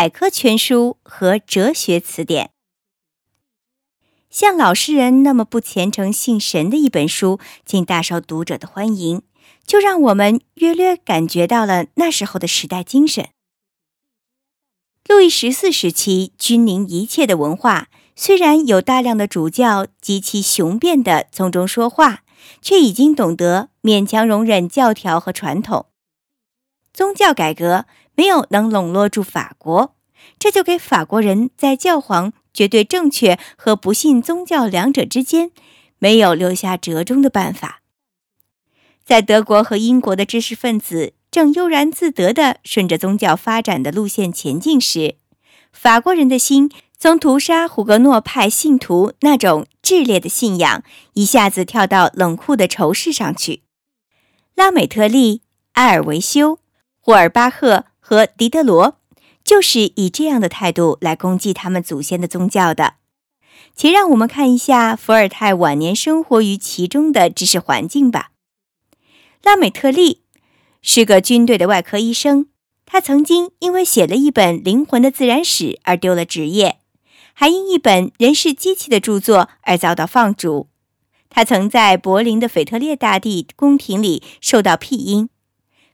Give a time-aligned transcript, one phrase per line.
[0.00, 2.52] 百科全书和哲学词典。
[4.30, 9.20] 像老实人那么不虔诚信神的一本书，竟大受读者的欢迎，
[9.66, 13.28] 就让我们约略感觉到了那时候的时代精神。
[15.06, 22.22] 路易十四时期，君临一切的文化，虽然有大量的主教极其雄辩的从中说话，
[22.62, 25.88] 却已经懂得勉强容忍教条和传统。
[26.94, 29.94] 宗教改革没有能笼络住法国，
[30.38, 35.50] 这就给法国人在教皇绝对正确和不信宗教两者之间
[35.98, 37.80] 没有留下折中的办法。
[39.04, 45.16] 在德国和英国的知识分子正悠然自得地顺着宗教发展的路线前进时，
[45.72, 50.82] 法国人的心从屠杀胡格诺派信徒那种炽烈的信仰，
[51.14, 53.62] 一下子跳到冷酷的仇视上去。
[54.54, 56.58] 拉美特利、埃尔维修。
[57.02, 58.98] 霍尔巴赫和狄德罗
[59.44, 62.94] 就是以这样的态度来攻击他们祖先的宗教的。
[63.76, 68.32] 且让我们看一下伏尔泰晚年生活于其中的知识环境吧。
[69.44, 70.22] 拉美特利
[70.82, 72.46] 是个军队的外科医生，
[72.84, 76.80] 他曾经因为写了一本《灵魂的自然史》而丢了职业，
[77.32, 80.66] 还因一本《人是机器》的著作而遭到放逐。
[81.28, 85.28] 他曾在柏林的腓特烈大帝宫廷里受到庇荫。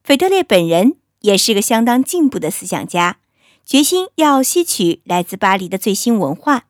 [0.02, 0.96] 腓特烈本人
[1.26, 3.18] 也是个相当进步的思想家，
[3.64, 6.66] 决心要吸取来自巴黎的最新文化。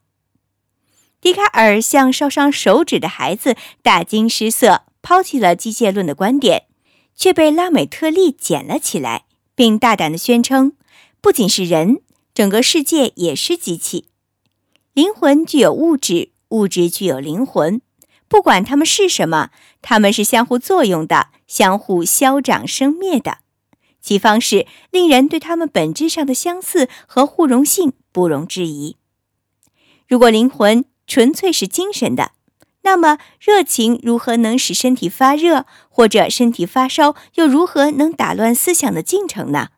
[1.21, 6.63] 笛卡尔像烧伤手指的孩子，大惊失色，抛弃了机械论的观点，
[7.15, 10.73] 却被拉美特利捡了起来，并大胆地宣称：
[11.21, 12.01] 不仅是人，
[12.33, 14.07] 整个世界也是机器。
[14.93, 17.79] 灵魂具有物质，物质具有灵魂，
[18.27, 19.51] 不管它们是什么，
[19.83, 21.27] 它们是相互作用的。
[21.47, 23.37] 相互消长生灭的，
[24.07, 28.95] 其方式令人对他们本质上的相似和互容性不容置疑。
[30.07, 32.31] 如果灵魂纯粹是精神的，
[32.83, 39.71] 那么热情如何能使身体发热，或者身体发烧又如何能打乱思想的进程呢？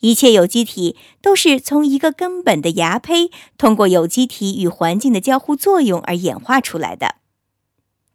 [0.00, 7.14] 一切有机体都是从一个根本的芽胚，通过有机体与环境的交互作用而演化出来的。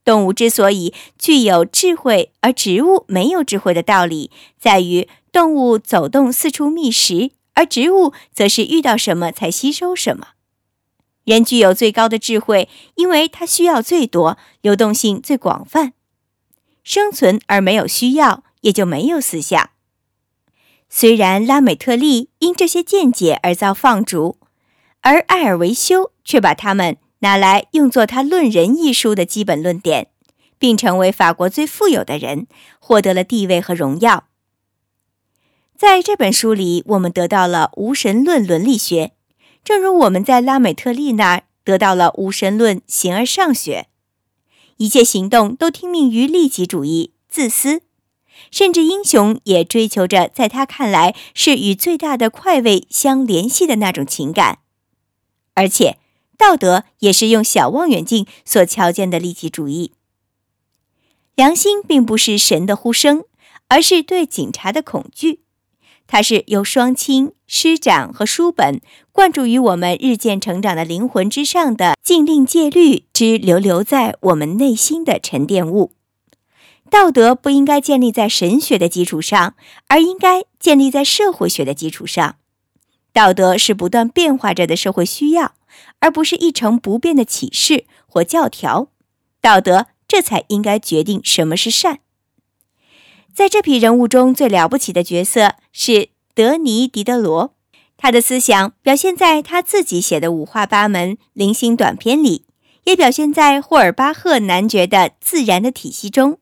[0.04, 10.30] 动物之所以具有智慧，而植物没有智慧的道理，在于动物走动四处觅食，而植物则是遇到什么才吸收什么。
[11.24, 15.94] 人具有最高的智慧，因为它需要最多，流动性最广泛。
[16.84, 19.70] 生存而没有需要，也就没有思想。
[20.90, 24.38] 虽然拉美特利因这些见解而遭放逐，
[25.02, 26.98] 而埃尔维修却把他们。
[27.22, 30.08] 拿来用作他《论人》一书的基本论点，
[30.58, 32.48] 并成为法国最富有的人，
[32.80, 34.28] 获得了地位和荣耀。
[35.78, 39.12] 在这本书里，我们得到了无神论伦理学，
[39.64, 43.88] 正如我们在拉美特利那儿得到了无神论形而上学。
[44.78, 47.84] 一切行动都听命于利己主义、自私，
[48.50, 54.58] 甚至英雄也追求着在他看来是与最大的快慰相联系的那种情感，
[55.54, 56.00] 而且。
[56.42, 59.92] 道德也是用小望远镜所瞧见的利己主义。
[61.36, 63.26] 良心并不是神的呼声，
[63.68, 65.42] 而是对警察的恐惧。
[66.08, 68.82] 它是由双亲、师长和书本
[69.12, 75.92] 灌注于我们日渐成长的灵魂之上的禁令戒律之流留在我们内心的沉淀物。
[76.90, 79.54] 道德不应该建立在神学的基础上，
[79.90, 82.38] 而应该建立在社会学的基础上。
[83.14, 85.54] 道德是不断变化着的社会需要。
[86.00, 88.90] 而不是一成不变的启示或教条，
[89.40, 92.00] 道德这才应该决定什么是善。
[93.34, 97.56] 在这批人物中最了不起的角色是德尼·狄德罗，
[97.96, 102.46] 他的思想表现在他自己写的五花八门零星短篇里，
[102.84, 106.40] 也表现在霍尔巴赫男爵的自然的体系中。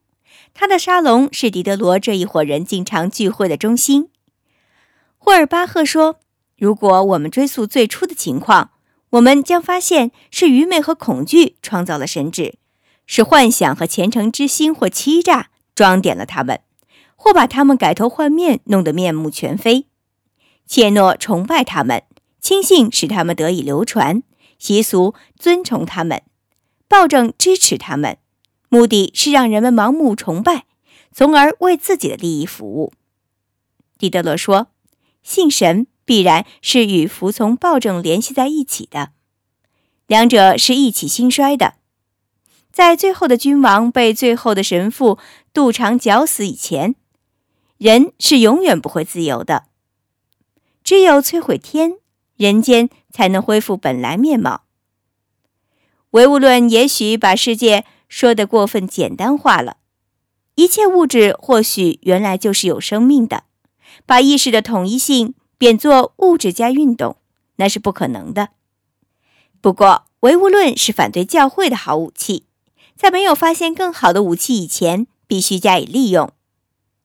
[0.55, 4.09] 他的沙龙是狄德罗这一伙人经常聚会的中心。
[5.17, 6.19] 霍尔巴赫说
[6.57, 8.71] ：“如果我们追溯最初的情况。”
[9.11, 12.59] 我们将发现，是愚昧和恐惧创造了神智，
[13.07, 16.61] 是幻想和虔诚之心或欺诈装点了他们，
[17.15, 19.87] 或把他们改头换面，弄得面目全非。
[20.67, 22.03] 怯懦崇拜他们，
[22.39, 24.21] 轻信使他们得以流传，
[24.59, 26.21] 习俗尊崇他们，
[26.87, 28.19] 暴政支持他们，
[28.69, 30.65] 目的是让人们盲目崇拜，
[31.11, 32.93] 从而为自己的利益服务。
[33.97, 34.67] 狄德罗说
[35.23, 39.11] ：“信神。”必然是与服从暴政联系在一起的，
[40.07, 41.75] 两者是一起兴衰的。
[42.71, 45.19] 在最后的君王被最后的神父
[45.53, 46.95] 渡肠绞死以前，
[47.77, 49.65] 人是永远不会自由的。
[50.83, 51.97] 只有摧毁天，
[52.37, 54.63] 人间才能恢复本来面貌。
[56.09, 59.77] 唯物论也许把世界说得过分简单化了，
[60.55, 63.43] 一切物质或许原来就是有生命的，
[64.07, 67.17] 把意识的统一性变作物质加运动，
[67.57, 68.49] 那是不可能的。
[69.61, 72.45] 不过，唯物论是反对教会的好武器，
[72.95, 76.31] 在没有发现更好的武器以前，必须加以利用。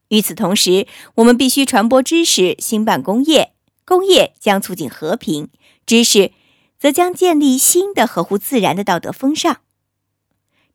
[0.09, 0.87] 与此同时，
[1.17, 3.53] 我们必须传播知识，兴办工业，
[3.85, 5.51] 工业将促进和平，
[5.85, 6.33] 知识。
[6.77, 9.63] 则将建立新的合乎自然的道德风尚。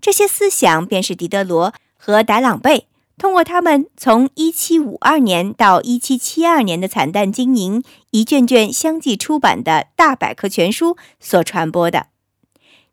[0.01, 2.87] 这些思想便是狄德罗和达朗贝
[3.19, 12.07] 通过他们从1752年到1772年的惨淡经营一卷卷相继出版的大百科全书所传播的。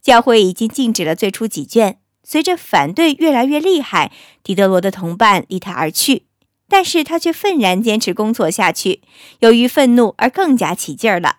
[0.03, 4.13] 教会已经禁止了最初几卷，随着反对越来越厉害，
[4.43, 6.27] 狄德罗的同伴离他而去，
[6.69, 9.01] 但是他却愤然坚持工作下去，
[9.39, 11.39] 由于愤怒而更加起劲儿了。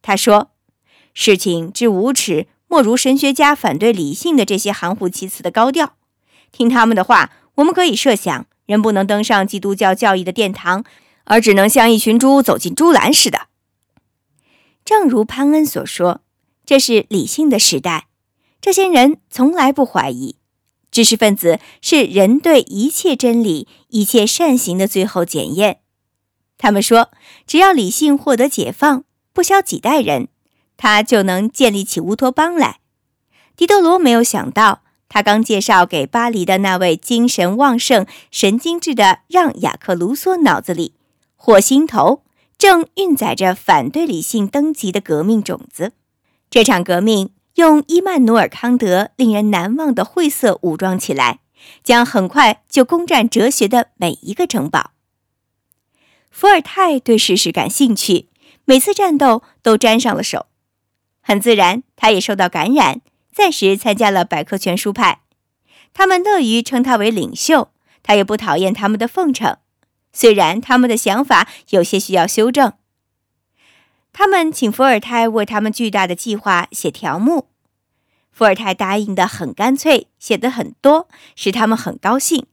[0.00, 0.50] 他说。
[1.12, 5.96] 事情之无耻，莫如神学家反对理性的这些含糊其辞的高调。
[6.52, 10.84] 听他们的话，我们可以设想，人不能登上基督教教义的殿堂，
[11.24, 13.48] 而只能像一群猪走进猪栏似的。
[14.84, 16.22] 正如潘恩所说，
[16.64, 18.08] 这是理性的时代。
[18.60, 20.36] 这些人从来不怀疑，
[20.90, 25.80] 知识分子是人对一切真理、一切善行的最后检验。
[26.58, 27.10] 他们说，
[27.46, 30.28] 只要理性获得解放，不消几代人。
[30.76, 32.80] 他就能建立起乌托邦来。
[33.54, 40.94] 狄德罗没有想到，他刚介绍给巴黎的那位精神旺盛、神经质的让·雅克·卢梭脑子里，
[41.34, 42.22] 火星头
[42.56, 45.92] 正运载着反对理性登极的革命种子。
[46.48, 51.40] 这场革命用伊曼努尔·康德令人难忘的晦涩武装起来，
[51.82, 54.92] 将很快就攻占哲学的每一个城堡。
[56.30, 58.28] 伏尔泰对事实感兴趣，
[58.64, 60.46] 每次战斗都沾上了手。
[61.20, 63.00] 很自然，他也受到感染，
[63.32, 65.20] 暂时参加了百科全书派。
[65.92, 67.72] 他们乐于称他为领袖，
[68.02, 69.58] 他也不讨厌他们的奉承，
[70.12, 72.72] 虽然他们的想法有些需要修正。
[74.12, 77.48] 他们请伏尔泰为他们巨大的计划写条目，
[78.32, 82.46] 伏尔泰答应的很干脆，写的很多，使他们很高兴。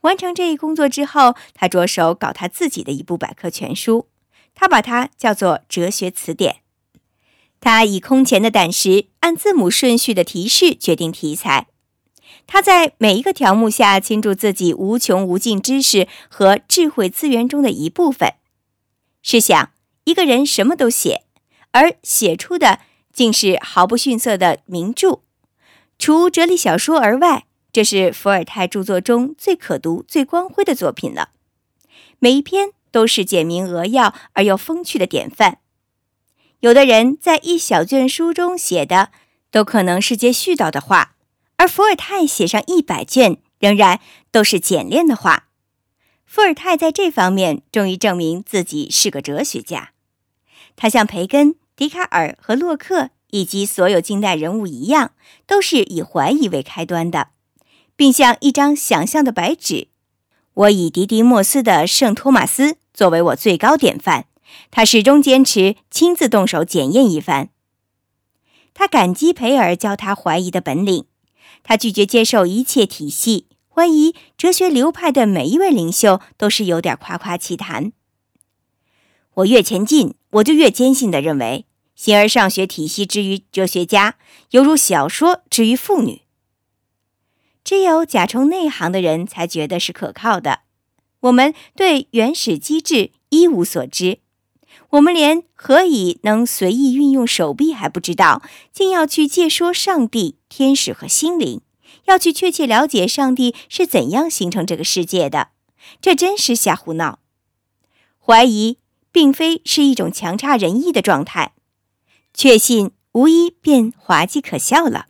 [0.00, 4.08] 完成这一工作之后，他着手搞他自己的一部百科全书，
[4.54, 6.54] 他把它叫做《哲学词典》。
[7.62, 11.68] 他以空前的胆识，按字母顺序的提示决定题材。
[12.48, 18.34] 他在每一个条目下倾注自己无穷无尽知识和智慧资源中的一部分。
[19.22, 19.70] 试想，
[20.04, 21.22] 一个人什么都写，
[21.70, 22.80] 而写出的
[23.12, 25.20] 竟是毫不逊色的名著。
[25.96, 31.28] 除哲理小说而外，这是伏尔泰著作中最可读、最光辉的作品了。
[32.18, 35.58] 每一篇都是简明扼要而又风趣的典范。
[36.62, 39.10] 有的人在一小卷书中写的
[39.50, 41.16] 都可能是些絮叨的话，
[41.56, 43.98] 而伏尔泰写上一百卷仍然
[44.30, 45.48] 都是简练的话。
[46.24, 49.90] 伏尔泰在这方面终于证明自己是个哲学家。
[50.76, 55.10] 他像培根、笛卡尔和洛克以及所有近代人物一样，
[55.48, 57.30] 都是以怀疑为开端的，
[57.96, 59.88] 并像一张想象的白纸。
[60.54, 64.26] 我以迪迪莫斯的圣托马斯作为我最高典范。
[64.70, 67.50] 他始终坚持亲自动手检验一番。
[68.74, 71.06] 他感激培尔教他怀疑的本领。
[71.62, 77.92] 他拒绝接受一切体系，怀疑哲学流派的每一位领袖都是有点夸夸其谈。
[79.34, 84.16] 我越前进，我就越坚信地认为，形而上学体系之于哲学家，
[84.50, 86.22] 犹如小说之于妇女。
[87.62, 90.60] 只有甲虫内行的人才觉得是可靠的。
[91.20, 94.21] 我们对原始机制一无所知。
[94.92, 101.62] 我们连何以能随意运用手臂还不知道，竟要去借说上帝、天使和心灵，
[102.04, 105.48] 要去确切了解上帝是怎样形成这个世界的，
[106.02, 107.20] 这真是瞎胡闹。
[108.18, 108.76] 怀疑
[109.10, 111.54] 并非是一种强差人意的状态，
[112.34, 115.06] 确信无疑便滑稽可笑了。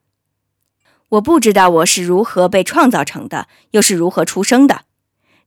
[1.08, 4.84] 我不知道我是如何被创造成的，又是如何出生的。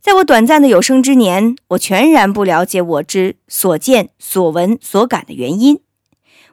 [0.05, 5.81] 在我短暂的有生之年，我全然不了解我之所见、所闻、所感的原因。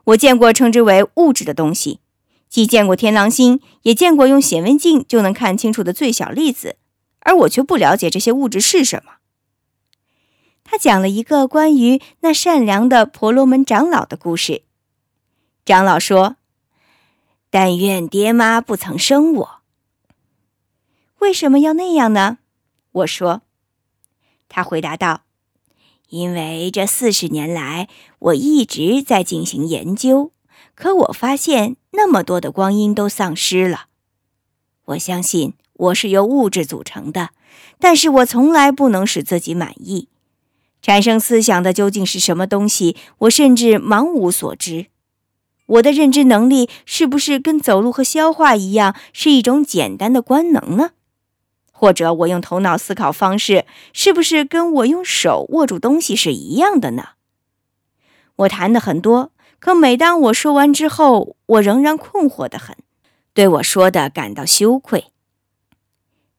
[0.05, 2.01] 我见过称之为物质的东西，
[2.49, 6.77] 既见过天狼星，也见过用显微镜就能看清楚的最小粒子，
[7.21, 9.17] 而我却不了解这些物质是什么。
[10.65, 14.63] 他讲了一个关于那善良的婆罗门长老的故事。
[15.67, 16.37] 长老说
[17.53, 19.51] ：“但愿爹妈不曾生我。
[21.19, 22.39] 为什么要那样呢？”
[22.93, 23.43] 我说，
[24.49, 25.23] 他回答道
[26.11, 30.33] ：“因为这四十年来我一直在进行研究，
[30.75, 33.87] 可我发现那么多的光阴都丧失了。
[34.87, 37.31] 我相信我是由物质组成的，
[37.79, 40.09] 但是我从来不能使自己满意。
[40.83, 42.97] 产生思想的究竟是什么东西？
[43.19, 44.87] 我甚至茫无所知。
[45.67, 50.91] 我的认知能力是不是跟走路和消化一样，是一种简单的官能呢？
[51.83, 57.09] 或者我用头脑思考方式，是不是跟我用手握住东西是一样的呢？
[58.37, 62.77] 我谈的很多，可每当我说完之后，我仍然困惑的很，
[63.35, 65.07] 对我说的感到羞愧。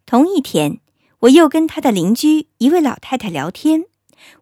[0.06, 0.80] 同一天，
[1.20, 3.84] 我又跟他的邻居一位老太太聊天，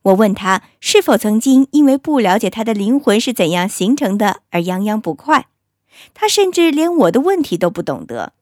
[0.03, 5.47] 我问她是否曾经因为不了解她的灵魂是怎样形成的而泱泱不快，
[6.13, 8.33] 她甚至连我的问题都不懂得。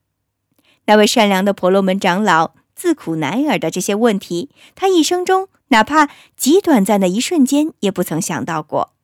[0.90, 8.96] 那位善良的婆罗门长老自苦难言的这些问题，他一生中哪怕极短暂的一瞬间也不曾想到过。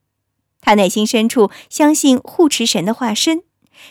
[0.62, 3.44] 他内心深处相信护持神的化身，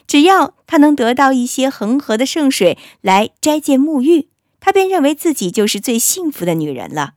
[0.08, 7.14] 只要他能得到一些恒河的圣水来斋戒沐浴，他便认为自己就是最幸福的女人了。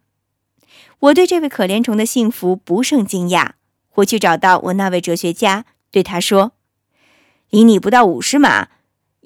[1.00, 3.54] 我对这位可怜虫的幸福不胜惊讶。
[3.96, 6.52] 我去找到我那位哲学家，对他说
[7.50, 8.68] ：“离你不到五十码。”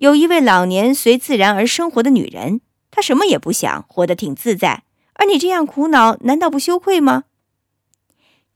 [0.01, 4.81] 有一位老年随自然而生活的女人，她什么也不想，活得挺自在。
[5.13, 7.25] 而你这样苦恼，难道不羞愧吗？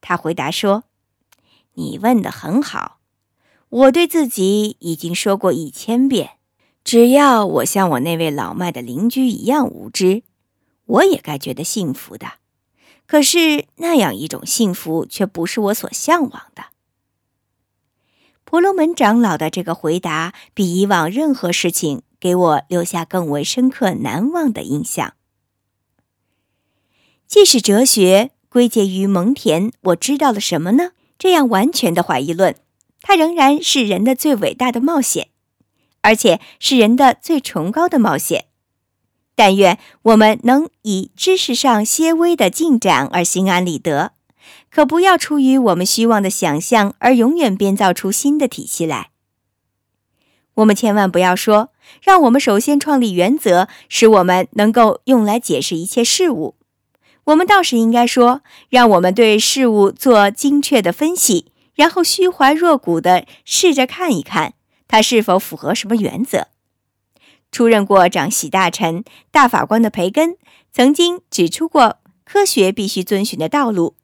[0.02, 0.86] 他回答说
[1.76, 2.98] ：“你问得很好，
[3.70, 6.32] 我对自己已经说过一千遍，
[6.84, 10.24] 只要我像我那位老迈的邻居一样无知，
[10.86, 12.26] 我也该觉得幸福的。
[13.06, 16.64] 可是那样一种幸福，却不是我所向往的。”
[18.46, 25.16] 婆罗门长老的这个回答，比以往任何事情给我留下更为深刻难忘的印象。
[27.28, 30.92] 即使哲学归结于蒙恬，我知道了什么呢？
[31.18, 32.56] 这样完全的怀疑论，
[33.02, 35.30] 它仍然是人的最伟大的冒险，
[36.02, 38.46] 而且是人的最崇高的冒险。
[39.34, 44.14] 但愿我们能以知识上些微的进展而心安理得。
[44.76, 49.12] 可不要出于我们虚妄的想象而永远编造出新的体系来。
[50.56, 51.70] 我们千万不要说，
[52.02, 56.56] 让我们首先创立原则，使我们能够用来解释一切事物。
[57.24, 64.56] 我们倒是应该说，让我们对事物做精确的分析，然后虚怀若谷地试着看一看，
[64.90, 66.48] 它是否符合什么原则。
[67.50, 70.36] 出任过长喜大臣、大法官的培根
[70.74, 73.96] 曾经指出过，科学必须遵循的道路。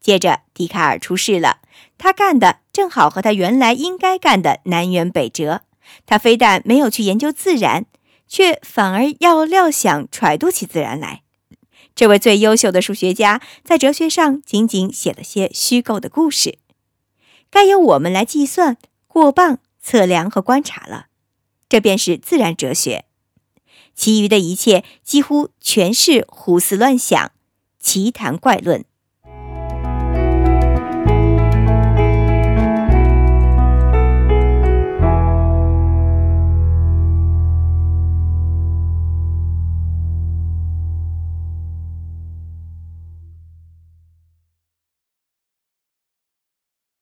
[0.00, 1.58] 接着，笛卡尔出世了。
[1.96, 5.62] 他干的正好和他原来应该干的南辕北辙。
[6.06, 7.86] 他非但没有去研究自然，
[8.26, 11.22] 却反而要料想揣度起自然来。
[11.94, 16.58] 这位最优秀的数学家在哲学上仅仅写了些虚构的故事，
[17.50, 18.76] 该由我们来计算、
[19.06, 21.06] 过磅、测量和观察了。
[21.68, 23.06] 这便是自然哲学。
[23.94, 27.32] 其余的一切几乎全是胡思乱想、
[27.80, 28.84] 奇谈怪论。